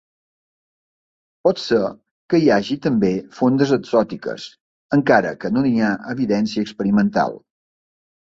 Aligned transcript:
Pot 1.47 1.59
ser 1.63 1.81
que 2.33 2.39
hi 2.45 2.49
hagi 2.55 2.77
també 2.85 3.11
fondes 3.41 3.73
exòtiques, 3.77 4.47
encara 4.99 5.33
que 5.43 5.51
no 5.57 5.65
n'hi 5.67 5.85
ha 5.89 5.91
evidència 6.15 6.65
experimental. 6.69 7.37